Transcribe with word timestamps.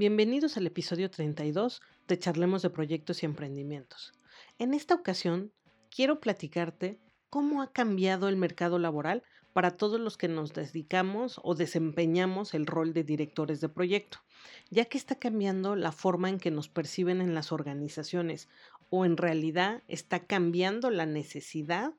Bienvenidos 0.00 0.56
al 0.56 0.66
episodio 0.66 1.10
32 1.10 1.82
de 2.08 2.18
Charlemos 2.18 2.62
de 2.62 2.70
Proyectos 2.70 3.22
y 3.22 3.26
Emprendimientos. 3.26 4.14
En 4.58 4.72
esta 4.72 4.94
ocasión 4.94 5.52
quiero 5.94 6.20
platicarte 6.20 6.98
cómo 7.28 7.60
ha 7.60 7.70
cambiado 7.70 8.30
el 8.30 8.36
mercado 8.38 8.78
laboral 8.78 9.22
para 9.52 9.72
todos 9.72 10.00
los 10.00 10.16
que 10.16 10.26
nos 10.26 10.54
dedicamos 10.54 11.38
o 11.44 11.54
desempeñamos 11.54 12.54
el 12.54 12.64
rol 12.64 12.94
de 12.94 13.04
directores 13.04 13.60
de 13.60 13.68
proyecto, 13.68 14.20
ya 14.70 14.86
que 14.86 14.96
está 14.96 15.16
cambiando 15.16 15.76
la 15.76 15.92
forma 15.92 16.30
en 16.30 16.38
que 16.38 16.50
nos 16.50 16.70
perciben 16.70 17.20
en 17.20 17.34
las 17.34 17.52
organizaciones 17.52 18.48
o 18.88 19.04
en 19.04 19.18
realidad 19.18 19.82
está 19.86 20.20
cambiando 20.20 20.88
la 20.88 21.04
necesidad 21.04 21.92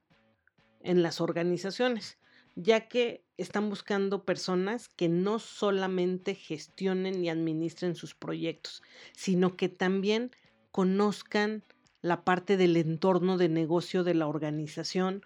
en 0.80 1.04
las 1.04 1.22
organizaciones, 1.22 2.18
ya 2.56 2.88
que 2.88 3.24
están 3.38 3.70
buscando 3.70 4.24
personas 4.24 4.90
que 4.90 5.10
no 5.10 5.40
solamente 5.40 6.36
gestionen 6.36 7.24
y 7.24 7.30
administren 7.30 7.96
sus 7.96 8.14
proyectos, 8.14 8.84
sino 9.14 9.56
que 9.56 9.70
también 9.70 10.32
conozcan 10.72 11.64
la 12.02 12.24
parte 12.24 12.58
del 12.58 12.78
entorno 12.78 13.38
de 13.38 13.50
negocio 13.50 14.04
de 14.04 14.16
la 14.16 14.28
organización, 14.28 15.24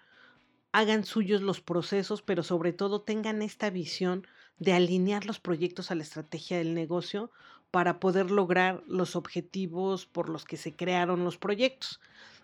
hagan 0.72 1.04
suyos 1.04 1.40
los 1.40 1.60
procesos, 1.60 2.22
pero 2.22 2.42
sobre 2.42 2.72
todo 2.72 3.00
tengan 3.00 3.42
esta 3.42 3.70
visión 3.70 4.26
de 4.58 4.72
alinear 4.72 5.24
los 5.24 5.40
proyectos 5.40 5.90
a 5.90 5.94
la 5.94 6.02
estrategia 6.02 6.58
del 6.58 6.74
negocio 6.74 7.30
para 7.70 7.98
poder 8.00 8.30
lograr 8.30 8.82
los 8.86 9.16
objetivos 9.16 10.06
por 10.06 10.28
los 10.28 10.44
que 10.44 10.56
se 10.56 10.74
crearon 10.76 11.24
los 11.24 11.38
proyectos. 11.38 12.00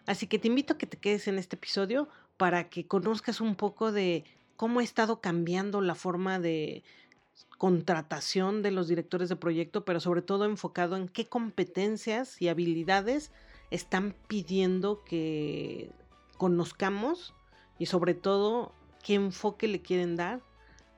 Así 0.06 0.26
que 0.26 0.38
te 0.38 0.48
invito 0.48 0.74
a 0.74 0.78
que 0.78 0.86
te 0.86 0.98
quedes 0.98 1.28
en 1.28 1.38
este 1.38 1.56
episodio 1.56 2.08
para 2.36 2.68
que 2.68 2.86
conozcas 2.86 3.40
un 3.40 3.54
poco 3.54 3.92
de 3.92 4.24
cómo 4.62 4.78
ha 4.78 4.84
estado 4.84 5.20
cambiando 5.20 5.80
la 5.80 5.96
forma 5.96 6.38
de 6.38 6.84
contratación 7.58 8.62
de 8.62 8.70
los 8.70 8.86
directores 8.86 9.28
de 9.28 9.34
proyecto, 9.34 9.84
pero 9.84 9.98
sobre 9.98 10.22
todo 10.22 10.44
enfocado 10.44 10.94
en 10.94 11.08
qué 11.08 11.26
competencias 11.26 12.40
y 12.40 12.46
habilidades 12.46 13.32
están 13.72 14.14
pidiendo 14.28 15.02
que 15.02 15.90
conozcamos 16.38 17.34
y 17.80 17.86
sobre 17.86 18.14
todo 18.14 18.72
qué 19.02 19.14
enfoque 19.14 19.66
le 19.66 19.82
quieren 19.82 20.14
dar 20.14 20.42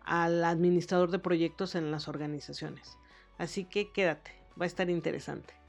al 0.02 0.44
administrador 0.44 1.10
de 1.10 1.20
proyectos 1.20 1.74
en 1.74 1.90
las 1.90 2.06
organizaciones. 2.06 2.98
Así 3.38 3.64
que 3.64 3.90
quédate, 3.92 4.32
va 4.60 4.64
a 4.64 4.66
estar 4.66 4.90
interesante. 4.90 5.63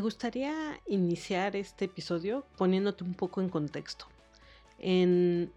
Me 0.00 0.04
gustaría 0.04 0.80
iniciar 0.86 1.56
este 1.56 1.84
episodio 1.84 2.46
poniéndote 2.56 3.04
un 3.04 3.12
poco 3.12 3.42
en 3.42 3.50
contexto. 3.50 4.06
En, 4.78 5.52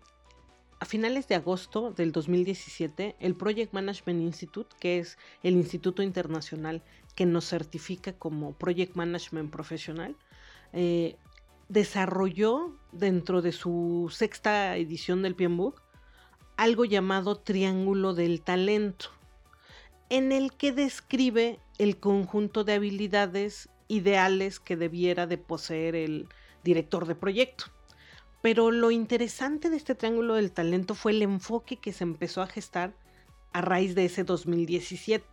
a 0.81 0.85
finales 0.85 1.29
de 1.29 1.35
agosto 1.35 1.91
del 1.91 2.11
2017, 2.11 3.15
el 3.21 3.35
Project 3.35 3.73
Management 3.73 4.21
Institute, 4.21 4.75
que 4.81 4.99
es 4.99 5.17
el 5.43 5.53
instituto 5.53 6.03
internacional 6.03 6.83
que 7.15 7.25
nos 7.25 7.47
certifica 7.47 8.11
como 8.11 8.51
Project 8.51 8.97
Management 8.97 9.49
Professional, 9.49 10.17
eh, 10.73 11.15
desarrolló 11.69 12.77
dentro 12.91 13.41
de 13.41 13.53
su 13.53 14.11
sexta 14.13 14.75
edición 14.75 15.21
del 15.21 15.35
PMBOK 15.35 15.81
algo 16.57 16.83
llamado 16.83 17.37
Triángulo 17.37 18.13
del 18.13 18.41
Talento, 18.41 19.05
en 20.09 20.33
el 20.33 20.51
que 20.51 20.73
describe 20.73 21.61
el 21.77 21.97
conjunto 21.97 22.65
de 22.65 22.73
habilidades 22.73 23.69
ideales 23.87 24.59
que 24.59 24.77
debiera 24.77 25.27
de 25.27 25.37
poseer 25.37 25.95
el 25.95 26.27
director 26.63 27.05
de 27.05 27.15
proyecto. 27.15 27.65
Pero 28.41 28.71
lo 28.71 28.91
interesante 28.91 29.69
de 29.69 29.77
este 29.77 29.95
Triángulo 29.95 30.35
del 30.35 30.51
Talento 30.51 30.95
fue 30.95 31.13
el 31.13 31.21
enfoque 31.21 31.77
que 31.77 31.93
se 31.93 32.03
empezó 32.03 32.41
a 32.41 32.47
gestar 32.47 32.93
a 33.53 33.61
raíz 33.61 33.95
de 33.95 34.05
ese 34.05 34.23
2017. 34.23 35.25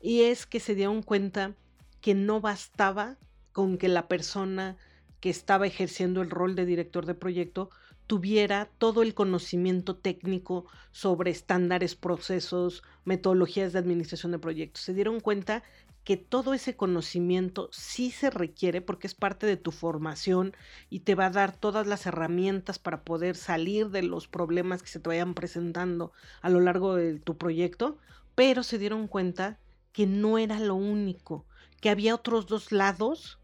Y 0.00 0.22
es 0.22 0.46
que 0.46 0.60
se 0.60 0.74
dieron 0.74 1.02
cuenta 1.02 1.54
que 2.00 2.14
no 2.14 2.40
bastaba 2.40 3.16
con 3.52 3.78
que 3.78 3.88
la 3.88 4.08
persona 4.08 4.76
que 5.20 5.30
estaba 5.30 5.66
ejerciendo 5.66 6.20
el 6.20 6.30
rol 6.30 6.54
de 6.54 6.66
director 6.66 7.06
de 7.06 7.14
proyecto 7.14 7.70
tuviera 8.06 8.70
todo 8.78 9.02
el 9.02 9.14
conocimiento 9.14 9.96
técnico 9.96 10.66
sobre 10.92 11.30
estándares, 11.30 11.96
procesos, 11.96 12.82
metodologías 13.04 13.72
de 13.72 13.78
administración 13.78 14.32
de 14.32 14.38
proyectos. 14.38 14.82
Se 14.82 14.94
dieron 14.94 15.20
cuenta 15.20 15.62
que 16.04 16.16
todo 16.16 16.54
ese 16.54 16.76
conocimiento 16.76 17.68
sí 17.72 18.12
se 18.12 18.30
requiere 18.30 18.80
porque 18.80 19.08
es 19.08 19.14
parte 19.16 19.44
de 19.44 19.56
tu 19.56 19.72
formación 19.72 20.54
y 20.88 21.00
te 21.00 21.16
va 21.16 21.26
a 21.26 21.30
dar 21.30 21.56
todas 21.56 21.88
las 21.88 22.06
herramientas 22.06 22.78
para 22.78 23.02
poder 23.02 23.34
salir 23.34 23.90
de 23.90 24.02
los 24.02 24.28
problemas 24.28 24.84
que 24.84 24.88
se 24.88 25.00
te 25.00 25.08
vayan 25.08 25.34
presentando 25.34 26.12
a 26.42 26.48
lo 26.48 26.60
largo 26.60 26.94
de 26.94 27.18
tu 27.18 27.36
proyecto, 27.36 27.98
pero 28.36 28.62
se 28.62 28.78
dieron 28.78 29.08
cuenta 29.08 29.58
que 29.92 30.06
no 30.06 30.38
era 30.38 30.60
lo 30.60 30.76
único, 30.76 31.44
que 31.80 31.90
había 31.90 32.14
otros 32.14 32.46
dos 32.46 32.70
lados 32.70 33.40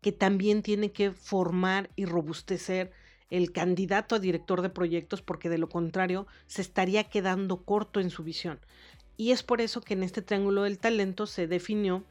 que 0.00 0.12
también 0.12 0.62
tiene 0.62 0.92
que 0.92 1.10
formar 1.10 1.90
y 1.96 2.04
robustecer 2.04 2.92
el 3.30 3.52
candidato 3.52 4.16
a 4.16 4.18
director 4.18 4.60
de 4.62 4.70
proyectos 4.70 5.22
porque 5.22 5.48
de 5.48 5.58
lo 5.58 5.68
contrario 5.68 6.26
se 6.46 6.62
estaría 6.62 7.04
quedando 7.04 7.64
corto 7.64 8.00
en 8.00 8.10
su 8.10 8.22
visión. 8.22 8.58
Y 9.16 9.32
es 9.32 9.42
por 9.42 9.60
eso 9.60 9.80
que 9.80 9.94
en 9.94 10.02
este 10.02 10.22
triángulo 10.22 10.62
del 10.62 10.78
talento 10.78 11.26
se 11.26 11.46
definió 11.46 12.04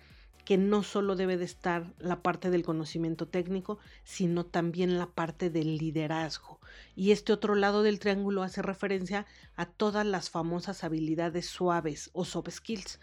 que 0.50 0.58
no 0.58 0.82
solo 0.82 1.16
debe 1.16 1.38
de 1.38 1.46
estar 1.46 1.94
la 2.00 2.24
parte 2.24 2.50
del 2.50 2.64
conocimiento 2.64 3.28
técnico, 3.28 3.78
sino 4.04 4.46
también 4.46 4.98
la 4.98 5.06
parte 5.06 5.52
del 5.52 5.78
liderazgo. 5.78 6.60
Y 6.96 7.12
este 7.12 7.34
otro 7.34 7.54
lado 7.54 7.84
del 7.84 8.00
triángulo 8.00 8.42
hace 8.42 8.64
referencia 8.64 9.28
a 9.56 9.68
todas 9.68 10.08
las 10.08 10.32
famosas 10.32 10.84
habilidades 10.84 11.46
suaves 11.46 12.10
o 12.14 12.26
soft 12.26 12.50
skills, 12.50 13.00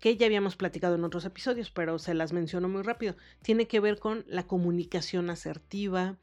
que 0.00 0.16
ya 0.16 0.26
habíamos 0.26 0.56
platicado 0.56 0.96
en 0.96 1.04
otros 1.04 1.24
episodios, 1.24 1.70
pero 1.70 1.98
se 2.00 2.14
las 2.14 2.32
menciono 2.32 2.68
muy 2.68 2.82
rápido. 2.82 3.16
Tiene 3.42 3.68
que 3.68 3.80
ver 3.80 3.98
con 3.98 4.24
la 4.26 4.46
comunicación 4.46 5.30
asertiva, 5.30 6.16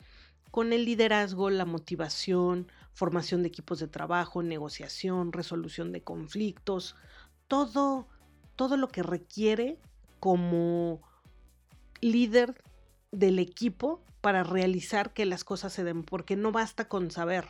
con 0.55 0.71
el 0.71 0.85
liderazgo, 0.85 1.49
la 1.49 1.65
motivación, 1.65 2.71
formación 2.93 3.41
de 3.41 3.49
equipos 3.49 3.77
de 3.79 3.89
trabajo, 3.89 4.41
negociación, 4.41 5.33
resolución 5.33 5.91
de 5.91 6.01
conflictos, 6.01 6.95
todo, 7.49 8.07
todo 8.55 8.77
lo 8.77 8.87
que 8.87 9.03
requiere 9.03 9.77
como 10.21 11.01
líder 11.99 12.63
del 13.11 13.39
equipo 13.39 14.01
para 14.21 14.45
realizar 14.45 15.11
que 15.11 15.25
las 15.25 15.43
cosas 15.43 15.73
se 15.73 15.83
den, 15.83 16.03
porque 16.03 16.37
no 16.37 16.53
basta 16.53 16.87
con 16.87 17.11
saber, 17.11 17.49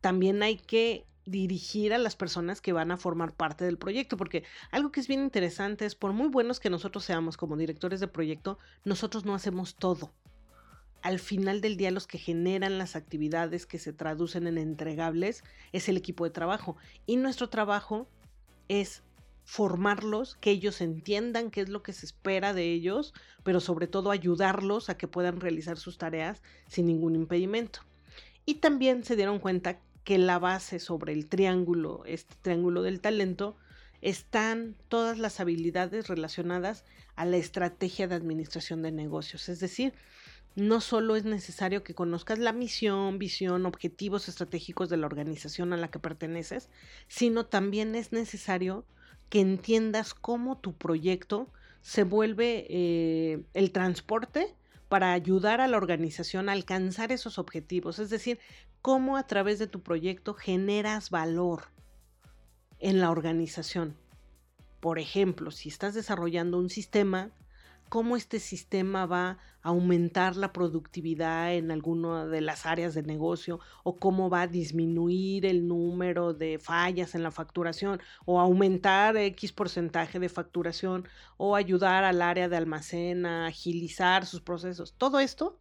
también 0.00 0.42
hay 0.42 0.56
que 0.56 1.04
dirigir 1.26 1.92
a 1.92 1.98
las 1.98 2.16
personas 2.16 2.62
que 2.62 2.72
van 2.72 2.92
a 2.92 2.96
formar 2.96 3.34
parte 3.34 3.66
del 3.66 3.76
proyecto, 3.76 4.16
porque 4.16 4.42
algo 4.70 4.90
que 4.90 5.00
es 5.00 5.06
bien 5.06 5.20
interesante 5.20 5.84
es, 5.84 5.94
por 5.94 6.14
muy 6.14 6.28
buenos 6.28 6.60
que 6.60 6.70
nosotros 6.70 7.04
seamos 7.04 7.36
como 7.36 7.58
directores 7.58 8.00
de 8.00 8.08
proyecto, 8.08 8.58
nosotros 8.84 9.26
no 9.26 9.34
hacemos 9.34 9.74
todo. 9.74 10.14
Al 11.06 11.20
final 11.20 11.60
del 11.60 11.76
día 11.76 11.92
los 11.92 12.08
que 12.08 12.18
generan 12.18 12.78
las 12.78 12.96
actividades 12.96 13.64
que 13.64 13.78
se 13.78 13.92
traducen 13.92 14.48
en 14.48 14.58
entregables 14.58 15.44
es 15.72 15.88
el 15.88 15.96
equipo 15.96 16.24
de 16.24 16.30
trabajo 16.30 16.76
y 17.06 17.14
nuestro 17.14 17.48
trabajo 17.48 18.08
es 18.66 19.04
formarlos, 19.44 20.34
que 20.40 20.50
ellos 20.50 20.80
entiendan 20.80 21.52
qué 21.52 21.60
es 21.60 21.68
lo 21.68 21.84
que 21.84 21.92
se 21.92 22.06
espera 22.06 22.54
de 22.54 22.72
ellos, 22.72 23.14
pero 23.44 23.60
sobre 23.60 23.86
todo 23.86 24.10
ayudarlos 24.10 24.90
a 24.90 24.96
que 24.96 25.06
puedan 25.06 25.38
realizar 25.38 25.76
sus 25.76 25.96
tareas 25.96 26.42
sin 26.66 26.86
ningún 26.86 27.14
impedimento. 27.14 27.82
Y 28.44 28.54
también 28.54 29.04
se 29.04 29.14
dieron 29.14 29.38
cuenta 29.38 29.78
que 30.02 30.18
la 30.18 30.40
base 30.40 30.80
sobre 30.80 31.12
el 31.12 31.28
triángulo, 31.28 32.02
este 32.04 32.34
triángulo 32.42 32.82
del 32.82 33.00
talento, 33.00 33.56
están 34.00 34.74
todas 34.88 35.18
las 35.18 35.38
habilidades 35.38 36.08
relacionadas 36.08 36.84
a 37.14 37.24
la 37.24 37.36
estrategia 37.36 38.08
de 38.08 38.16
administración 38.16 38.82
de 38.82 38.90
negocios. 38.90 39.48
Es 39.48 39.60
decir, 39.60 39.94
no 40.56 40.80
solo 40.80 41.16
es 41.16 41.24
necesario 41.24 41.84
que 41.84 41.94
conozcas 41.94 42.38
la 42.38 42.52
misión, 42.52 43.18
visión, 43.18 43.66
objetivos 43.66 44.28
estratégicos 44.28 44.88
de 44.88 44.96
la 44.96 45.06
organización 45.06 45.72
a 45.72 45.76
la 45.76 45.88
que 45.88 45.98
perteneces, 45.98 46.70
sino 47.08 47.44
también 47.44 47.94
es 47.94 48.10
necesario 48.10 48.86
que 49.28 49.40
entiendas 49.40 50.14
cómo 50.14 50.58
tu 50.58 50.74
proyecto 50.74 51.52
se 51.82 52.04
vuelve 52.04 52.66
eh, 52.70 53.44
el 53.52 53.70
transporte 53.70 54.56
para 54.88 55.12
ayudar 55.12 55.60
a 55.60 55.68
la 55.68 55.76
organización 55.76 56.48
a 56.48 56.52
alcanzar 56.52 57.12
esos 57.12 57.38
objetivos. 57.38 57.98
Es 57.98 58.08
decir, 58.08 58.38
cómo 58.80 59.18
a 59.18 59.26
través 59.26 59.58
de 59.58 59.66
tu 59.66 59.82
proyecto 59.82 60.32
generas 60.32 61.10
valor 61.10 61.64
en 62.78 63.00
la 63.00 63.10
organización. 63.10 63.94
Por 64.80 64.98
ejemplo, 64.98 65.50
si 65.50 65.68
estás 65.68 65.94
desarrollando 65.94 66.58
un 66.58 66.70
sistema, 66.70 67.30
cómo 67.88 68.16
este 68.16 68.40
sistema 68.40 69.06
va 69.06 69.38
a 69.62 69.68
aumentar 69.68 70.36
la 70.36 70.52
productividad 70.52 71.54
en 71.54 71.70
alguna 71.70 72.26
de 72.26 72.40
las 72.40 72.66
áreas 72.66 72.94
de 72.94 73.02
negocio 73.02 73.60
o 73.84 73.96
cómo 73.96 74.30
va 74.30 74.42
a 74.42 74.46
disminuir 74.46 75.46
el 75.46 75.66
número 75.66 76.34
de 76.34 76.58
fallas 76.58 77.14
en 77.14 77.22
la 77.22 77.30
facturación 77.30 78.00
o 78.24 78.40
aumentar 78.40 79.16
X 79.16 79.52
porcentaje 79.52 80.18
de 80.18 80.28
facturación 80.28 81.08
o 81.36 81.56
ayudar 81.56 82.04
al 82.04 82.22
área 82.22 82.48
de 82.48 82.56
almacén 82.56 83.26
a 83.26 83.46
agilizar 83.46 84.26
sus 84.26 84.40
procesos. 84.40 84.94
Todo 84.96 85.20
esto 85.20 85.58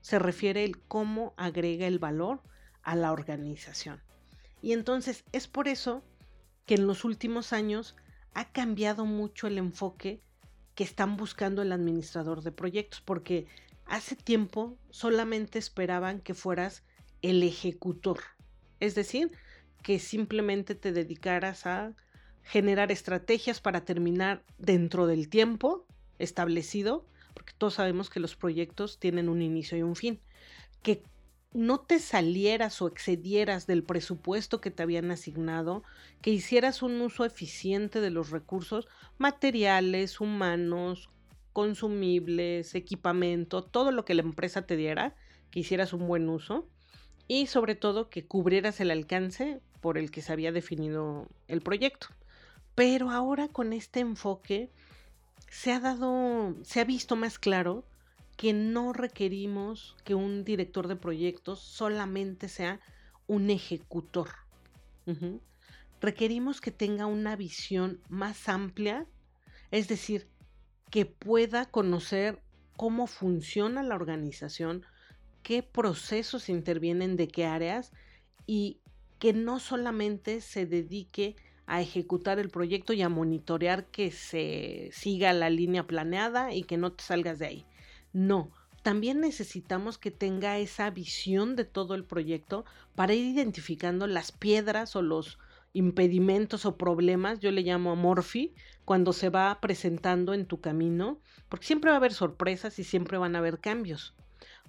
se 0.00 0.18
refiere 0.18 0.64
el 0.64 0.80
cómo 0.82 1.34
agrega 1.36 1.86
el 1.86 1.98
valor 1.98 2.42
a 2.82 2.94
la 2.94 3.12
organización. 3.12 4.02
Y 4.62 4.72
entonces 4.72 5.24
es 5.32 5.48
por 5.48 5.68
eso 5.68 6.02
que 6.64 6.74
en 6.74 6.86
los 6.86 7.04
últimos 7.04 7.52
años 7.52 7.96
ha 8.34 8.52
cambiado 8.52 9.04
mucho 9.04 9.46
el 9.46 9.58
enfoque 9.58 10.22
que 10.76 10.84
están 10.84 11.16
buscando 11.16 11.62
el 11.62 11.72
administrador 11.72 12.42
de 12.42 12.52
proyectos, 12.52 13.00
porque 13.00 13.46
hace 13.86 14.14
tiempo 14.14 14.76
solamente 14.90 15.58
esperaban 15.58 16.20
que 16.20 16.34
fueras 16.34 16.84
el 17.22 17.42
ejecutor, 17.42 18.20
es 18.78 18.94
decir, 18.94 19.32
que 19.82 19.98
simplemente 19.98 20.74
te 20.74 20.92
dedicaras 20.92 21.66
a 21.66 21.94
generar 22.42 22.92
estrategias 22.92 23.60
para 23.60 23.84
terminar 23.84 24.44
dentro 24.58 25.06
del 25.06 25.28
tiempo 25.28 25.86
establecido, 26.18 27.06
porque 27.32 27.54
todos 27.56 27.74
sabemos 27.74 28.10
que 28.10 28.20
los 28.20 28.36
proyectos 28.36 28.98
tienen 28.98 29.28
un 29.30 29.40
inicio 29.40 29.78
y 29.78 29.82
un 29.82 29.96
fin, 29.96 30.20
no 31.52 31.80
te 31.80 31.98
salieras 31.98 32.82
o 32.82 32.88
excedieras 32.88 33.66
del 33.66 33.82
presupuesto 33.82 34.60
que 34.60 34.70
te 34.70 34.82
habían 34.82 35.10
asignado, 35.10 35.82
que 36.20 36.30
hicieras 36.30 36.82
un 36.82 37.00
uso 37.00 37.24
eficiente 37.24 38.00
de 38.00 38.10
los 38.10 38.30
recursos 38.30 38.88
materiales, 39.18 40.20
humanos, 40.20 41.08
consumibles, 41.52 42.74
equipamiento, 42.74 43.64
todo 43.64 43.90
lo 43.90 44.04
que 44.04 44.14
la 44.14 44.22
empresa 44.22 44.66
te 44.66 44.76
diera, 44.76 45.14
que 45.50 45.60
hicieras 45.60 45.92
un 45.92 46.06
buen 46.06 46.28
uso 46.28 46.68
y 47.28 47.46
sobre 47.46 47.74
todo 47.74 48.10
que 48.10 48.26
cubrieras 48.26 48.80
el 48.80 48.90
alcance 48.90 49.60
por 49.80 49.98
el 49.98 50.10
que 50.10 50.22
se 50.22 50.32
había 50.32 50.52
definido 50.52 51.28
el 51.48 51.62
proyecto. 51.62 52.08
Pero 52.74 53.10
ahora 53.10 53.48
con 53.48 53.72
este 53.72 54.00
enfoque 54.00 54.70
se 55.48 55.72
ha 55.72 55.80
dado, 55.80 56.54
se 56.62 56.80
ha 56.80 56.84
visto 56.84 57.16
más 57.16 57.38
claro 57.38 57.84
que 58.36 58.52
no 58.52 58.92
requerimos 58.92 59.96
que 60.04 60.14
un 60.14 60.44
director 60.44 60.88
de 60.88 60.96
proyectos 60.96 61.60
solamente 61.60 62.48
sea 62.48 62.80
un 63.26 63.50
ejecutor. 63.50 64.28
Requerimos 66.00 66.60
que 66.60 66.70
tenga 66.70 67.06
una 67.06 67.36
visión 67.36 68.00
más 68.08 68.48
amplia, 68.48 69.06
es 69.70 69.88
decir, 69.88 70.28
que 70.90 71.06
pueda 71.06 71.66
conocer 71.66 72.42
cómo 72.76 73.06
funciona 73.06 73.82
la 73.82 73.94
organización, 73.94 74.84
qué 75.42 75.62
procesos 75.62 76.48
intervienen 76.48 77.16
de 77.16 77.28
qué 77.28 77.46
áreas 77.46 77.92
y 78.46 78.80
que 79.18 79.32
no 79.32 79.58
solamente 79.58 80.40
se 80.40 80.66
dedique 80.66 81.36
a 81.66 81.80
ejecutar 81.80 82.38
el 82.38 82.50
proyecto 82.50 82.92
y 82.92 83.02
a 83.02 83.08
monitorear 83.08 83.86
que 83.86 84.10
se 84.10 84.90
siga 84.92 85.32
la 85.32 85.50
línea 85.50 85.86
planeada 85.86 86.52
y 86.52 86.62
que 86.64 86.76
no 86.76 86.92
te 86.92 87.02
salgas 87.02 87.38
de 87.38 87.46
ahí. 87.46 87.66
No, 88.16 88.50
también 88.82 89.20
necesitamos 89.20 89.98
que 89.98 90.10
tenga 90.10 90.56
esa 90.56 90.88
visión 90.88 91.54
de 91.54 91.66
todo 91.66 91.94
el 91.94 92.02
proyecto 92.02 92.64
para 92.94 93.12
ir 93.12 93.26
identificando 93.26 94.06
las 94.06 94.32
piedras 94.32 94.96
o 94.96 95.02
los 95.02 95.38
impedimentos 95.74 96.64
o 96.64 96.78
problemas, 96.78 97.40
yo 97.40 97.50
le 97.50 97.60
llamo 97.60 97.90
amorfi, 97.90 98.54
cuando 98.86 99.12
se 99.12 99.28
va 99.28 99.60
presentando 99.60 100.32
en 100.32 100.46
tu 100.46 100.62
camino, 100.62 101.20
porque 101.50 101.66
siempre 101.66 101.90
va 101.90 101.96
a 101.96 101.98
haber 101.98 102.14
sorpresas 102.14 102.78
y 102.78 102.84
siempre 102.84 103.18
van 103.18 103.36
a 103.36 103.40
haber 103.40 103.58
cambios. 103.58 104.14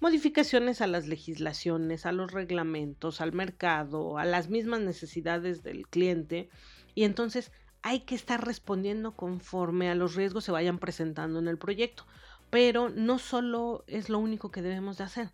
Modificaciones 0.01 0.81
a 0.81 0.88
las 0.88 1.07
legislaciones, 1.07 2.05
a 2.05 2.11
los 2.11 2.33
reglamentos, 2.33 3.21
al 3.21 3.31
mercado, 3.31 4.17
a 4.17 4.25
las 4.25 4.49
mismas 4.49 4.81
necesidades 4.81 5.63
del 5.63 5.88
cliente. 5.88 6.49
Y 6.95 7.05
entonces 7.05 7.53
hay 7.81 8.01
que 8.01 8.15
estar 8.15 8.45
respondiendo 8.45 9.15
conforme 9.15 9.89
a 9.89 9.95
los 9.95 10.15
riesgos 10.15 10.44
se 10.44 10.51
vayan 10.51 10.79
presentando 10.79 11.39
en 11.39 11.47
el 11.47 11.57
proyecto. 11.57 12.05
Pero 12.49 12.89
no 12.89 13.19
solo 13.19 13.83
es 13.88 14.09
lo 14.09 14.19
único 14.19 14.51
que 14.51 14.61
debemos 14.61 14.97
de 14.97 15.03
hacer, 15.03 15.31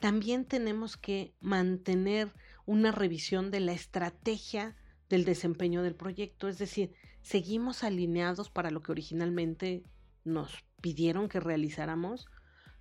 también 0.00 0.44
tenemos 0.44 0.96
que 0.96 1.32
mantener 1.40 2.32
una 2.66 2.92
revisión 2.92 3.50
de 3.50 3.60
la 3.60 3.72
estrategia 3.72 4.76
del 5.08 5.24
desempeño 5.24 5.82
del 5.82 5.94
proyecto, 5.94 6.48
es 6.48 6.58
decir, 6.58 6.92
seguimos 7.22 7.84
alineados 7.84 8.50
para 8.50 8.70
lo 8.70 8.82
que 8.82 8.92
originalmente 8.92 9.84
nos 10.24 10.64
pidieron 10.80 11.28
que 11.28 11.40
realizáramos. 11.40 12.26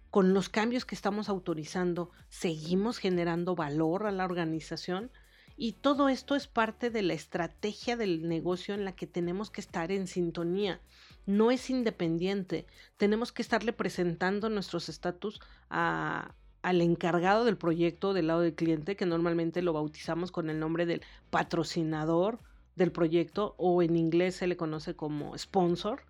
Con 0.09 0.33
los 0.33 0.49
cambios 0.49 0.85
que 0.85 0.95
estamos 0.95 1.29
autorizando, 1.29 2.11
seguimos 2.29 2.97
generando 2.97 3.55
valor 3.55 4.05
a 4.05 4.11
la 4.11 4.25
organización 4.25 5.11
y 5.57 5.73
todo 5.73 6.09
esto 6.09 6.35
es 6.35 6.47
parte 6.47 6.89
de 6.89 7.01
la 7.01 7.13
estrategia 7.13 7.95
del 7.95 8.27
negocio 8.27 8.73
en 8.73 8.83
la 8.83 8.95
que 8.95 9.07
tenemos 9.07 9.51
que 9.51 9.61
estar 9.61 9.91
en 9.91 10.07
sintonía. 10.07 10.81
No 11.25 11.51
es 11.51 11.69
independiente. 11.69 12.65
Tenemos 12.97 13.31
que 13.31 13.41
estarle 13.41 13.73
presentando 13.73 14.49
nuestros 14.49 14.89
estatus 14.89 15.39
al 15.69 16.81
encargado 16.81 17.45
del 17.45 17.57
proyecto 17.57 18.13
del 18.13 18.27
lado 18.27 18.41
del 18.41 18.55
cliente, 18.55 18.95
que 18.95 19.05
normalmente 19.05 19.61
lo 19.61 19.73
bautizamos 19.73 20.31
con 20.31 20.49
el 20.49 20.59
nombre 20.59 20.85
del 20.85 21.01
patrocinador 21.29 22.39
del 22.75 22.91
proyecto 22.91 23.55
o 23.57 23.81
en 23.83 23.95
inglés 23.97 24.35
se 24.35 24.47
le 24.47 24.57
conoce 24.57 24.95
como 24.95 25.37
sponsor 25.37 26.03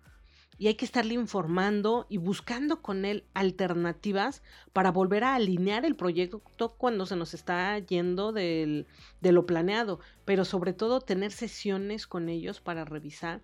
y 0.58 0.68
hay 0.68 0.74
que 0.74 0.84
estarle 0.84 1.14
informando 1.14 2.06
y 2.08 2.18
buscando 2.18 2.82
con 2.82 3.04
él 3.04 3.24
alternativas 3.34 4.42
para 4.72 4.92
volver 4.92 5.24
a 5.24 5.34
alinear 5.34 5.84
el 5.84 5.96
proyecto 5.96 6.40
cuando 6.78 7.04
se 7.06 7.16
nos 7.16 7.34
está 7.34 7.78
yendo 7.80 8.32
de 8.32 8.86
lo 9.20 9.46
planeado, 9.46 9.98
pero 10.24 10.44
sobre 10.44 10.72
todo 10.72 11.00
tener 11.00 11.32
sesiones 11.32 12.06
con 12.06 12.28
ellos 12.28 12.60
para 12.60 12.84
revisar 12.84 13.42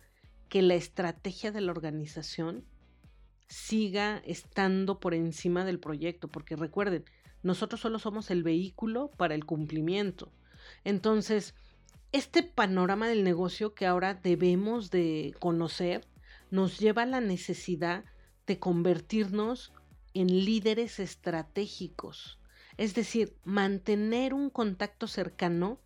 que 0.48 0.62
la 0.62 0.74
estrategia 0.74 1.52
de 1.52 1.60
la 1.60 1.72
organización 1.72 2.64
siga 3.48 4.22
estando 4.24 5.00
por 5.00 5.14
encima 5.14 5.64
del 5.64 5.80
proyecto, 5.80 6.28
porque 6.28 6.56
recuerden, 6.56 7.04
nosotros 7.42 7.80
solo 7.80 7.98
somos 7.98 8.30
el 8.30 8.42
vehículo 8.42 9.10
para 9.16 9.34
el 9.34 9.44
cumplimiento. 9.46 10.32
Entonces, 10.84 11.54
este 12.12 12.42
panorama 12.42 13.08
del 13.08 13.24
negocio 13.24 13.74
que 13.74 13.86
ahora 13.86 14.14
debemos 14.14 14.90
de 14.90 15.34
conocer 15.40 16.06
nos 16.50 16.78
lleva 16.78 17.02
a 17.02 17.06
la 17.06 17.20
necesidad 17.20 18.04
de 18.46 18.58
convertirnos 18.58 19.72
en 20.14 20.28
líderes 20.44 20.98
estratégicos, 20.98 22.40
es 22.76 22.94
decir, 22.94 23.36
mantener 23.44 24.34
un 24.34 24.50
contacto 24.50 25.06
cercano 25.06 25.80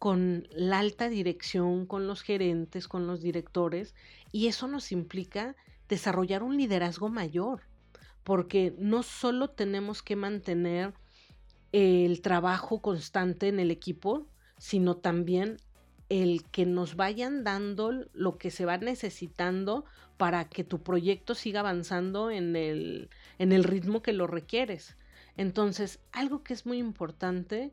con 0.00 0.48
la 0.50 0.78
alta 0.78 1.10
dirección, 1.10 1.84
con 1.84 2.06
los 2.06 2.22
gerentes, 2.22 2.88
con 2.88 3.06
los 3.06 3.20
directores, 3.20 3.94
y 4.32 4.46
eso 4.46 4.66
nos 4.66 4.92
implica 4.92 5.54
desarrollar 5.90 6.42
un 6.42 6.56
liderazgo 6.56 7.10
mayor, 7.10 7.60
porque 8.24 8.74
no 8.78 9.02
solo 9.02 9.50
tenemos 9.50 10.02
que 10.02 10.16
mantener 10.16 10.94
el 11.72 12.22
trabajo 12.22 12.80
constante 12.80 13.48
en 13.48 13.60
el 13.60 13.70
equipo, 13.70 14.26
sino 14.56 14.96
también 14.96 15.58
el 16.08 16.44
que 16.44 16.64
nos 16.64 16.96
vayan 16.96 17.44
dando 17.44 17.92
lo 18.14 18.38
que 18.38 18.50
se 18.50 18.64
va 18.64 18.78
necesitando 18.78 19.84
para 20.16 20.48
que 20.48 20.64
tu 20.64 20.82
proyecto 20.82 21.34
siga 21.34 21.60
avanzando 21.60 22.30
en 22.30 22.56
el, 22.56 23.10
en 23.38 23.52
el 23.52 23.64
ritmo 23.64 24.00
que 24.00 24.14
lo 24.14 24.26
requieres. 24.26 24.96
Entonces, 25.36 26.00
algo 26.10 26.42
que 26.42 26.54
es 26.54 26.64
muy 26.64 26.78
importante 26.78 27.70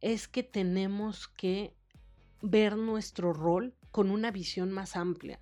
es 0.00 0.28
que 0.28 0.42
tenemos 0.42 1.28
que 1.28 1.74
ver 2.42 2.76
nuestro 2.76 3.32
rol 3.32 3.74
con 3.90 4.10
una 4.10 4.30
visión 4.30 4.70
más 4.70 4.96
amplia. 4.96 5.40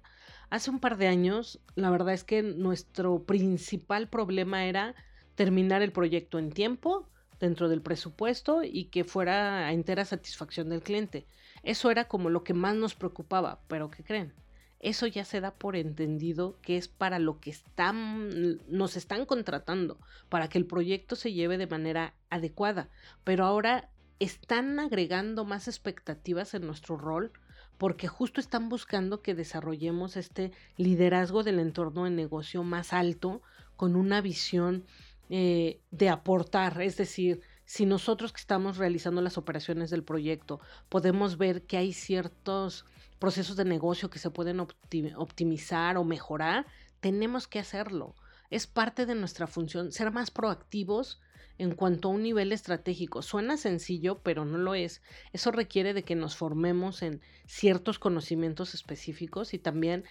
Hace 0.50 0.70
un 0.70 0.80
par 0.80 0.96
de 0.96 1.08
años, 1.08 1.60
la 1.74 1.90
verdad 1.90 2.14
es 2.14 2.24
que 2.24 2.42
nuestro 2.42 3.24
principal 3.24 4.08
problema 4.08 4.64
era 4.64 4.94
terminar 5.34 5.82
el 5.82 5.92
proyecto 5.92 6.38
en 6.38 6.50
tiempo, 6.50 7.08
dentro 7.38 7.68
del 7.68 7.82
presupuesto 7.82 8.62
y 8.64 8.86
que 8.86 9.04
fuera 9.04 9.66
a 9.66 9.72
entera 9.72 10.04
satisfacción 10.04 10.68
del 10.68 10.82
cliente. 10.82 11.26
Eso 11.62 11.90
era 11.90 12.08
como 12.08 12.30
lo 12.30 12.44
que 12.44 12.54
más 12.54 12.74
nos 12.74 12.94
preocupaba, 12.94 13.60
pero 13.68 13.90
¿qué 13.90 14.02
creen? 14.02 14.32
Eso 14.80 15.06
ya 15.06 15.24
se 15.24 15.40
da 15.40 15.52
por 15.52 15.74
entendido 15.74 16.56
que 16.62 16.76
es 16.76 16.86
para 16.86 17.18
lo 17.18 17.40
que 17.40 17.50
están, 17.50 18.58
nos 18.68 18.96
están 18.96 19.26
contratando, 19.26 19.98
para 20.28 20.48
que 20.48 20.58
el 20.58 20.66
proyecto 20.66 21.16
se 21.16 21.32
lleve 21.32 21.58
de 21.58 21.66
manera 21.66 22.14
adecuada. 22.30 22.88
Pero 23.24 23.44
ahora 23.44 23.90
están 24.18 24.78
agregando 24.78 25.44
más 25.44 25.68
expectativas 25.68 26.54
en 26.54 26.66
nuestro 26.66 26.96
rol 26.96 27.32
porque 27.78 28.08
justo 28.08 28.40
están 28.40 28.68
buscando 28.68 29.22
que 29.22 29.34
desarrollemos 29.34 30.16
este 30.16 30.52
liderazgo 30.76 31.44
del 31.44 31.60
entorno 31.60 32.04
de 32.04 32.10
negocio 32.10 32.64
más 32.64 32.92
alto, 32.92 33.40
con 33.76 33.94
una 33.94 34.20
visión 34.20 34.84
eh, 35.30 35.80
de 35.92 36.08
aportar, 36.08 36.80
es 36.82 36.96
decir, 36.96 37.40
si 37.64 37.86
nosotros 37.86 38.32
que 38.32 38.40
estamos 38.40 38.78
realizando 38.78 39.20
las 39.20 39.38
operaciones 39.38 39.90
del 39.90 40.02
proyecto 40.02 40.58
podemos 40.88 41.36
ver 41.36 41.62
que 41.62 41.76
hay 41.76 41.92
ciertos 41.92 42.86
procesos 43.18 43.56
de 43.56 43.64
negocio 43.64 44.10
que 44.10 44.18
se 44.18 44.30
pueden 44.30 44.58
optimizar 44.60 45.98
o 45.98 46.04
mejorar, 46.04 46.66
tenemos 47.00 47.46
que 47.46 47.58
hacerlo. 47.58 48.14
Es 48.50 48.66
parte 48.66 49.06
de 49.06 49.14
nuestra 49.14 49.46
función 49.46 49.92
ser 49.92 50.10
más 50.10 50.30
proactivos 50.30 51.20
en 51.58 51.74
cuanto 51.74 52.08
a 52.08 52.12
un 52.12 52.22
nivel 52.22 52.52
estratégico. 52.52 53.22
Suena 53.22 53.56
sencillo, 53.56 54.20
pero 54.22 54.44
no 54.44 54.58
lo 54.58 54.74
es. 54.74 55.02
Eso 55.32 55.50
requiere 55.50 55.92
de 55.92 56.04
que 56.04 56.14
nos 56.14 56.36
formemos 56.36 57.02
en 57.02 57.20
ciertos 57.46 57.98
conocimientos 57.98 58.74
específicos 58.74 59.54
y 59.54 59.58
también 59.58 60.04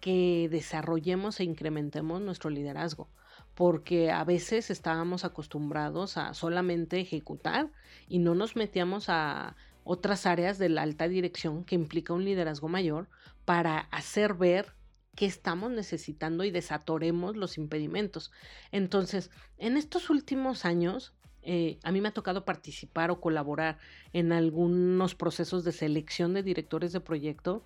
que 0.00 0.48
desarrollemos 0.50 1.40
e 1.40 1.44
incrementemos 1.44 2.20
nuestro 2.20 2.50
liderazgo 2.50 3.08
porque 3.54 4.10
a 4.10 4.22
veces 4.22 4.70
estábamos 4.70 5.24
acostumbrados 5.24 6.18
a 6.18 6.34
solamente 6.34 7.00
ejecutar 7.00 7.70
y 8.06 8.18
no 8.18 8.34
nos 8.34 8.54
metíamos 8.54 9.08
a 9.08 9.56
otras 9.82 10.26
áreas 10.26 10.58
de 10.58 10.68
la 10.68 10.82
alta 10.82 11.08
dirección 11.08 11.64
que 11.64 11.74
implica 11.74 12.12
un 12.12 12.24
liderazgo 12.24 12.68
mayor 12.68 13.08
para 13.46 13.78
hacer 13.78 14.34
ver 14.34 14.74
que 15.16 15.26
estamos 15.26 15.72
necesitando 15.72 16.44
y 16.44 16.52
desatoremos 16.52 17.36
los 17.36 17.58
impedimentos. 17.58 18.30
Entonces, 18.70 19.30
en 19.58 19.76
estos 19.76 20.10
últimos 20.10 20.64
años, 20.64 21.14
eh, 21.42 21.78
a 21.82 21.90
mí 21.90 22.00
me 22.00 22.08
ha 22.08 22.14
tocado 22.14 22.44
participar 22.44 23.10
o 23.10 23.20
colaborar 23.20 23.78
en 24.12 24.32
algunos 24.32 25.14
procesos 25.14 25.64
de 25.64 25.72
selección 25.72 26.34
de 26.34 26.42
directores 26.42 26.92
de 26.92 27.00
proyecto. 27.00 27.64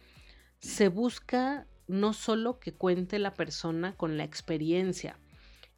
Se 0.61 0.88
busca 0.88 1.66
no 1.88 2.12
solo 2.12 2.61
que 2.61 2.73
cuente 2.73 3.19
la 3.19 3.35
persona 3.35 3.97
con 3.97 4.16
la 4.16 4.25
experiencia 4.25 5.19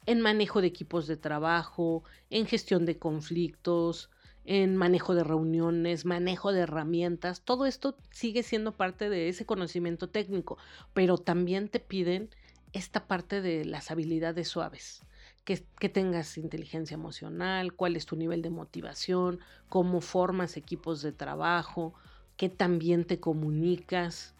en 0.05 0.21
manejo 0.21 0.61
de 0.61 0.67
equipos 0.67 1.07
de 1.07 1.17
trabajo, 1.17 2.03
en 2.29 2.45
gestión 2.45 2.85
de 2.85 2.99
conflictos, 2.99 4.09
en 4.45 4.75
manejo 4.75 5.15
de 5.15 5.23
reuniones, 5.23 6.05
manejo 6.05 6.51
de 6.51 6.61
herramientas, 6.61 7.41
todo 7.41 7.65
esto 7.65 7.95
sigue 8.11 8.43
siendo 8.43 8.73
parte 8.73 9.09
de 9.09 9.29
ese 9.29 9.45
conocimiento 9.45 10.09
técnico, 10.09 10.57
pero 10.93 11.17
también 11.17 11.69
te 11.69 11.79
piden 11.79 12.29
esta 12.73 13.05
parte 13.07 13.41
de 13.41 13.65
las 13.65 13.91
habilidades 13.91 14.47
suaves. 14.47 15.03
Que, 15.45 15.61
que, 15.77 15.89
tengas 15.89 16.37
inteligencia 16.37 16.95
emocional, 16.95 17.73
cuál 17.73 17.97
es 17.97 18.05
tu 18.05 18.15
nivel 18.15 18.41
de 18.41 18.49
motivación, 18.49 19.39
cómo 19.67 19.99
formas 19.99 20.55
equipos 20.55 21.01
de 21.01 21.11
trabajo, 21.11 21.93
qué 22.37 22.47
también 22.47 23.03
te 23.03 23.19
comunicas. 23.19 24.35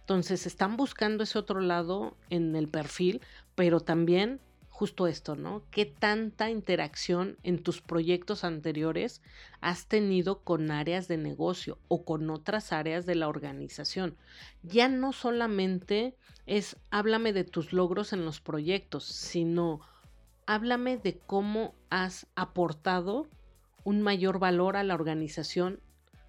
Entonces 0.00 0.46
están 0.46 0.76
buscando 0.76 1.22
ese 1.22 1.38
otro 1.38 1.60
lado 1.60 2.16
en 2.30 2.56
el 2.56 2.68
perfil, 2.68 3.20
pero 3.54 3.78
también 3.78 4.40
justo 4.80 5.06
esto, 5.06 5.36
¿no? 5.36 5.62
¿Qué 5.70 5.84
tanta 5.84 6.48
interacción 6.48 7.36
en 7.42 7.62
tus 7.62 7.82
proyectos 7.82 8.44
anteriores 8.44 9.20
has 9.60 9.84
tenido 9.84 10.38
con 10.42 10.70
áreas 10.70 11.06
de 11.06 11.18
negocio 11.18 11.76
o 11.88 12.06
con 12.06 12.30
otras 12.30 12.72
áreas 12.72 13.04
de 13.04 13.14
la 13.14 13.28
organización? 13.28 14.16
Ya 14.62 14.88
no 14.88 15.12
solamente 15.12 16.16
es 16.46 16.78
háblame 16.90 17.34
de 17.34 17.44
tus 17.44 17.74
logros 17.74 18.14
en 18.14 18.24
los 18.24 18.40
proyectos, 18.40 19.04
sino 19.04 19.82
háblame 20.46 20.96
de 20.96 21.18
cómo 21.18 21.74
has 21.90 22.26
aportado 22.34 23.26
un 23.84 24.00
mayor 24.00 24.38
valor 24.38 24.78
a 24.78 24.82
la 24.82 24.94
organización 24.94 25.80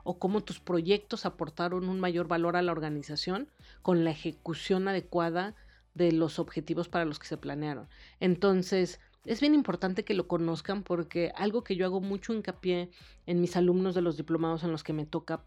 o 0.04 0.20
cómo 0.20 0.42
tus 0.42 0.60
proyectos 0.60 1.26
aportaron 1.26 1.88
un 1.88 2.02
mayor 2.02 2.28
valor 2.28 2.58
a 2.58 2.62
la 2.62 2.74
organización 2.74 3.48
con 3.82 4.04
la 4.04 4.12
ejecución 4.12 4.90
adecuada 4.90 5.56
de 5.94 6.12
los 6.12 6.40
objetivos 6.40 6.90
para 6.90 7.06
los 7.06 7.20
que 7.20 7.28
se 7.28 7.38
planearon. 7.38 7.88
Entonces, 8.20 9.00
es 9.26 9.40
bien 9.40 9.54
importante 9.54 10.04
que 10.04 10.14
lo 10.14 10.28
conozcan 10.28 10.84
porque 10.84 11.32
algo 11.36 11.64
que 11.64 11.76
yo 11.76 11.86
hago 11.86 12.02
mucho 12.02 12.34
hincapié 12.34 12.90
en 13.26 13.42
mis 13.42 13.56
alumnos 13.56 13.94
de 13.94 14.02
los 14.02 14.18
diplomados 14.18 14.64
en 14.64 14.72
los 14.72 14.84
que 14.84 14.94
me 14.94 15.06
toca 15.06 15.44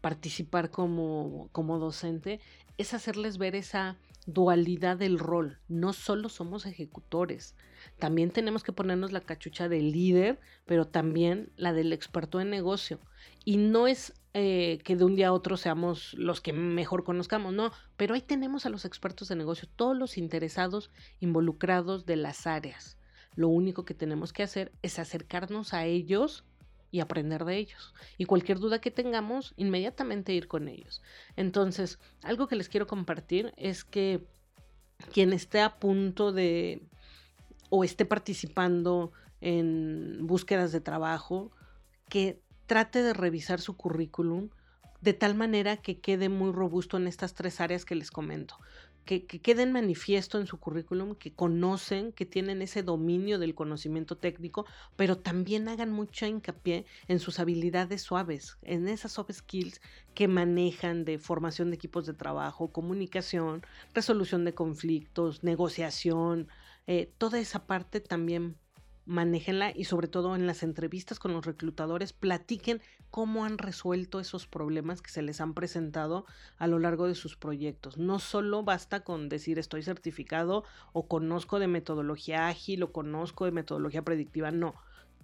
participar 0.00 0.70
como, 0.70 1.48
como 1.52 1.78
docente 1.78 2.40
es 2.78 2.94
hacerles 2.94 3.38
ver 3.38 3.56
esa 3.56 3.96
dualidad 4.26 4.96
del 4.96 5.18
rol. 5.18 5.58
No 5.68 5.92
solo 5.92 6.28
somos 6.28 6.66
ejecutores, 6.66 7.56
también 7.98 8.30
tenemos 8.30 8.62
que 8.62 8.72
ponernos 8.72 9.12
la 9.12 9.20
cachucha 9.20 9.68
del 9.68 9.92
líder, 9.92 10.38
pero 10.66 10.86
también 10.86 11.50
la 11.56 11.72
del 11.72 11.92
experto 11.92 12.40
en 12.40 12.50
negocio. 12.50 13.00
Y 13.44 13.56
no 13.56 13.86
es 13.86 14.12
eh, 14.38 14.80
que 14.84 14.96
de 14.96 15.04
un 15.06 15.16
día 15.16 15.28
a 15.28 15.32
otro 15.32 15.56
seamos 15.56 16.12
los 16.12 16.42
que 16.42 16.52
mejor 16.52 17.04
conozcamos, 17.04 17.54
no, 17.54 17.72
pero 17.96 18.14
ahí 18.14 18.20
tenemos 18.20 18.66
a 18.66 18.68
los 18.68 18.84
expertos 18.84 19.28
de 19.28 19.34
negocio, 19.34 19.66
todos 19.76 19.96
los 19.96 20.18
interesados 20.18 20.90
involucrados 21.20 22.04
de 22.04 22.16
las 22.16 22.46
áreas. 22.46 22.98
Lo 23.34 23.48
único 23.48 23.86
que 23.86 23.94
tenemos 23.94 24.34
que 24.34 24.42
hacer 24.42 24.72
es 24.82 24.98
acercarnos 24.98 25.72
a 25.72 25.86
ellos 25.86 26.44
y 26.90 27.00
aprender 27.00 27.46
de 27.46 27.56
ellos. 27.56 27.94
Y 28.18 28.26
cualquier 28.26 28.58
duda 28.58 28.78
que 28.78 28.90
tengamos, 28.90 29.54
inmediatamente 29.56 30.34
ir 30.34 30.48
con 30.48 30.68
ellos. 30.68 31.00
Entonces, 31.36 31.98
algo 32.22 32.46
que 32.46 32.56
les 32.56 32.68
quiero 32.68 32.86
compartir 32.86 33.54
es 33.56 33.84
que 33.84 34.26
quien 35.14 35.32
esté 35.32 35.62
a 35.62 35.78
punto 35.78 36.32
de 36.32 36.82
o 37.70 37.84
esté 37.84 38.04
participando 38.04 39.12
en 39.40 40.26
búsquedas 40.26 40.72
de 40.72 40.82
trabajo, 40.82 41.52
que 42.10 42.42
trate 42.66 43.02
de 43.02 43.12
revisar 43.12 43.60
su 43.60 43.76
currículum 43.76 44.50
de 45.00 45.12
tal 45.12 45.34
manera 45.34 45.76
que 45.76 46.00
quede 46.00 46.28
muy 46.28 46.52
robusto 46.52 46.96
en 46.96 47.06
estas 47.06 47.34
tres 47.34 47.60
áreas 47.60 47.84
que 47.84 47.94
les 47.94 48.10
comento 48.10 48.58
que, 49.06 49.24
queden 49.24 49.72
manifiesto 49.72 50.38
en 50.38 50.46
su 50.46 50.58
currículum, 50.58 51.14
que 51.14 51.32
conocen, 51.32 52.12
que 52.12 52.26
tienen 52.26 52.60
ese 52.60 52.82
dominio 52.82 53.38
del 53.38 53.54
conocimiento 53.54 54.16
técnico, 54.18 54.66
pero 54.96 55.16
también 55.16 55.68
hagan 55.68 55.92
mucha 55.92 56.26
hincapié 56.26 56.84
en 57.06 57.20
sus 57.20 57.38
habilidades 57.38 58.02
suaves, 58.02 58.58
en 58.62 58.88
esas 58.88 59.12
soft 59.12 59.32
skills 59.32 59.80
que 60.14 60.26
manejan 60.28 61.04
de 61.04 61.18
formación 61.18 61.70
de 61.70 61.76
equipos 61.76 62.04
de 62.04 62.14
trabajo, 62.14 62.72
comunicación, 62.72 63.62
resolución 63.94 64.44
de 64.44 64.54
conflictos, 64.54 65.44
negociación, 65.44 66.48
eh, 66.88 67.12
toda 67.16 67.38
esa 67.38 67.66
parte 67.66 68.00
también 68.00 68.56
manéjenla 69.06 69.72
y 69.74 69.84
sobre 69.84 70.08
todo 70.08 70.34
en 70.34 70.46
las 70.46 70.62
entrevistas 70.62 71.18
con 71.18 71.32
los 71.32 71.46
reclutadores 71.46 72.12
platiquen 72.12 72.82
cómo 73.10 73.44
han 73.44 73.56
resuelto 73.56 74.20
esos 74.20 74.46
problemas 74.46 75.00
que 75.00 75.10
se 75.10 75.22
les 75.22 75.40
han 75.40 75.54
presentado 75.54 76.26
a 76.58 76.66
lo 76.66 76.78
largo 76.78 77.06
de 77.06 77.14
sus 77.14 77.36
proyectos. 77.36 77.96
No 77.96 78.18
solo 78.18 78.64
basta 78.64 79.00
con 79.00 79.28
decir 79.28 79.58
estoy 79.58 79.82
certificado 79.82 80.64
o 80.92 81.06
conozco 81.06 81.58
de 81.58 81.68
metodología 81.68 82.48
ágil 82.48 82.82
o 82.82 82.92
conozco 82.92 83.44
de 83.44 83.52
metodología 83.52 84.02
predictiva, 84.02 84.50
no. 84.50 84.74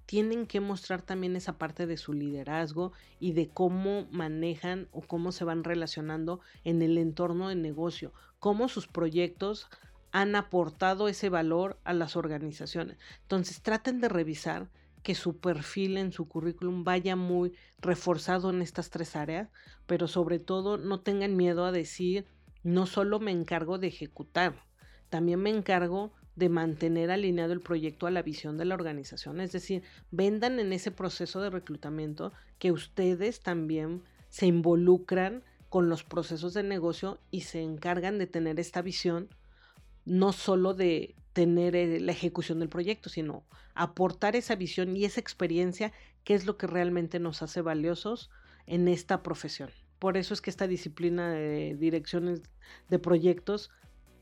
Tienen 0.07 0.47
que 0.47 0.61
mostrar 0.61 1.03
también 1.03 1.37
esa 1.37 1.59
parte 1.59 1.87
de 1.87 1.97
su 1.97 2.13
liderazgo 2.13 2.93
y 3.21 3.33
de 3.33 3.49
cómo 3.49 4.07
manejan 4.11 4.89
o 4.93 5.01
cómo 5.01 5.33
se 5.33 5.45
van 5.45 5.65
relacionando 5.65 6.41
en 6.65 6.83
el 6.83 6.99
entorno 6.99 7.49
de 7.49 7.57
negocio, 7.57 8.13
cómo 8.39 8.69
sus 8.69 8.89
proyectos 8.89 9.69
han 10.13 10.37
aportado 10.37 11.09
ese 11.09 11.31
valor 11.31 11.81
a 11.85 11.95
las 11.95 12.17
organizaciones. 12.17 12.99
Entonces 13.23 13.63
traten 13.63 14.01
de 14.01 14.09
revisar 14.09 14.69
que 15.03 15.15
su 15.15 15.39
perfil 15.39 15.97
en 15.97 16.13
su 16.13 16.29
currículum 16.29 16.85
vaya 16.85 17.17
muy 17.17 17.55
reforzado 17.81 18.51
en 18.51 18.63
estas 18.63 18.91
tres 18.91 19.17
áreas, 19.17 19.49
pero 19.87 20.07
sobre 20.07 20.39
todo 20.39 20.77
no 20.77 21.01
tengan 21.01 21.37
miedo 21.37 21.65
a 21.65 21.73
decir, 21.73 22.27
no 22.63 22.87
solo 22.87 23.19
me 23.19 23.33
encargo 23.33 23.79
de 23.79 23.89
ejecutar, 23.89 24.55
también 25.09 25.41
me 25.41 25.51
encargo 25.51 26.13
de 26.37 26.49
mantener 26.49 27.11
alineado 27.11 27.53
el 27.53 27.61
proyecto 27.61 28.07
a 28.07 28.11
la 28.11 28.23
visión 28.23 28.57
de 28.57 28.65
la 28.65 28.75
organización. 28.75 29.41
Es 29.41 29.53
decir, 29.53 29.83
vendan 30.11 30.61
en 30.61 30.73
ese 30.73 30.91
proceso 30.91 31.41
de 31.41 31.51
reclutamiento 31.51 32.33
que 32.59 32.73
ustedes 32.73 33.41
también 33.41 34.03
se 34.29 34.47
involucran 34.47 35.43
con 35.69 35.89
los 35.89 36.05
procesos 36.05 36.55
de 36.55 36.63
negocio 36.63 37.19
y 37.31 37.43
se 37.43 37.63
encargan 37.63 38.19
de 38.19 38.27
tener 38.27 38.61
esta 38.61 38.83
visión 38.83 39.29
no 40.05 40.33
solo 40.33 40.75
de 40.75 41.15
tener 41.33 41.77
eh, 41.77 42.01
la 42.01 42.13
ejecución 42.13 42.59
del 42.61 42.69
proyecto, 42.69 43.09
sino 43.09 43.45
aportar 43.75 44.37
esa 44.37 44.55
visión 44.55 44.97
y 44.97 45.05
esa 45.05 45.21
experiencia 45.21 45.93
que 46.25 46.35
es 46.35 46.47
lo 46.47 46.57
que 46.57 46.67
realmente 46.67 47.19
nos 47.19 47.43
hace 47.43 47.63
valiosos 47.63 48.31
en 48.67 48.89
esta 48.89 49.23
profesión. 49.23 49.71
Por 49.99 50.17
eso 50.17 50.35
es 50.35 50.41
que 50.41 50.51
esta 50.51 50.67
disciplina 50.67 51.31
de 51.31 51.77
direcciones 51.79 52.43
de 52.89 52.99
proyectos 52.99 53.71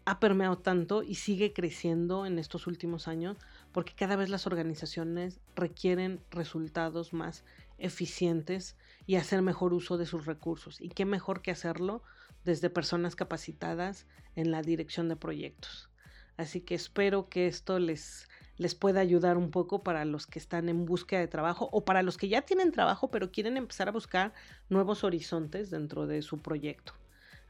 ha 0.04 0.18
permeado 0.18 0.58
tanto 0.58 1.02
y 1.02 1.14
sigue 1.16 1.52
creciendo 1.52 2.26
en 2.26 2.38
estos 2.38 2.66
últimos 2.66 3.06
años 3.06 3.36
porque 3.72 3.94
cada 3.94 4.16
vez 4.16 4.28
las 4.28 4.46
organizaciones 4.46 5.40
requieren 5.54 6.20
resultados 6.30 7.12
más 7.12 7.44
eficientes 7.78 8.76
y 9.06 9.16
hacer 9.16 9.42
mejor 9.42 9.72
uso 9.72 9.98
de 9.98 10.06
sus 10.06 10.26
recursos. 10.26 10.80
Y 10.80 10.88
qué 10.88 11.04
mejor 11.04 11.42
que 11.42 11.50
hacerlo 11.50 12.02
desde 12.44 12.70
personas 12.70 13.16
capacitadas 13.16 14.06
en 14.36 14.50
la 14.50 14.62
dirección 14.62 15.08
de 15.08 15.16
proyectos. 15.16 15.88
Así 16.36 16.60
que 16.60 16.74
espero 16.74 17.28
que 17.28 17.46
esto 17.46 17.78
les, 17.78 18.28
les 18.56 18.74
pueda 18.74 19.00
ayudar 19.00 19.36
un 19.36 19.50
poco 19.50 19.82
para 19.82 20.04
los 20.04 20.26
que 20.26 20.38
están 20.38 20.68
en 20.68 20.86
búsqueda 20.86 21.20
de 21.20 21.28
trabajo 21.28 21.68
o 21.72 21.84
para 21.84 22.02
los 22.02 22.16
que 22.16 22.28
ya 22.28 22.42
tienen 22.42 22.72
trabajo 22.72 23.10
pero 23.10 23.30
quieren 23.30 23.56
empezar 23.56 23.88
a 23.88 23.92
buscar 23.92 24.32
nuevos 24.68 25.04
horizontes 25.04 25.70
dentro 25.70 26.06
de 26.06 26.22
su 26.22 26.38
proyecto. 26.38 26.94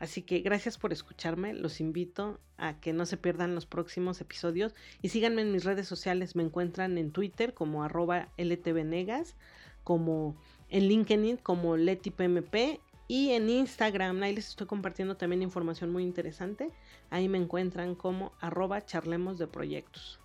Así 0.00 0.22
que 0.22 0.40
gracias 0.40 0.78
por 0.78 0.94
escucharme, 0.94 1.52
los 1.52 1.78
invito 1.78 2.40
a 2.56 2.80
que 2.80 2.94
no 2.94 3.04
se 3.04 3.18
pierdan 3.18 3.54
los 3.54 3.66
próximos 3.66 4.20
episodios 4.22 4.74
y 5.02 5.10
síganme 5.10 5.42
en 5.42 5.52
mis 5.52 5.64
redes 5.64 5.86
sociales, 5.86 6.34
me 6.34 6.42
encuentran 6.42 6.96
en 6.96 7.12
Twitter 7.12 7.52
como 7.52 7.84
arroba 7.84 8.28
ltvnegas, 8.38 9.36
como 9.84 10.36
en 10.70 10.88
LinkedIn 10.88 11.36
como 11.36 11.76
letipmp 11.76 12.80
y 13.10 13.32
en 13.32 13.50
Instagram, 13.50 14.22
ahí 14.22 14.36
les 14.36 14.50
estoy 14.50 14.68
compartiendo 14.68 15.16
también 15.16 15.42
información 15.42 15.90
muy 15.90 16.04
interesante. 16.04 16.70
Ahí 17.10 17.28
me 17.28 17.38
encuentran 17.38 17.96
como 17.96 18.30
arroba 18.38 18.86
charlemos 18.86 19.36
de 19.36 19.48
proyectos. 19.48 20.20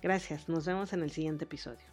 Gracias, 0.00 0.48
nos 0.48 0.64
vemos 0.64 0.92
en 0.92 1.02
el 1.02 1.10
siguiente 1.10 1.42
episodio. 1.42 1.89